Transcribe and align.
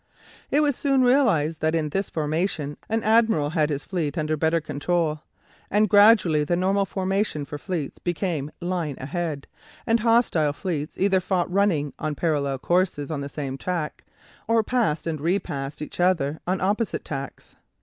It 0.49 0.61
was 0.61 0.75
soon 0.75 1.03
realized 1.03 1.61
that 1.61 1.75
in 1.75 1.89
this 1.89 2.09
formation 2.09 2.75
an 2.89 3.03
admiral 3.03 3.51
had 3.51 3.69
his 3.69 3.85
fleet 3.85 4.17
under 4.17 4.35
better 4.35 4.59
control, 4.59 5.21
and 5.69 5.87
gradually 5.87 6.43
the 6.43 6.55
normal 6.55 6.85
formation 6.85 7.45
for 7.45 7.59
fleets 7.59 7.99
became 7.99 8.49
line 8.59 8.95
ahead, 8.99 9.45
and 9.85 9.99
hostile 9.99 10.53
fleets 10.53 10.97
either 10.97 11.19
fought 11.19 11.51
running 11.53 11.93
on 11.99 12.15
parallel 12.15 12.57
courses 12.57 13.11
on 13.11 13.21
the 13.21 13.29
same 13.29 13.59
tack, 13.59 14.03
or 14.47 14.63
passed 14.63 15.05
and 15.05 15.21
repassed 15.21 15.83
each 15.83 15.99
other 15.99 16.39
on 16.47 16.61
opposite 16.61 17.05
tacks. 17.05 17.55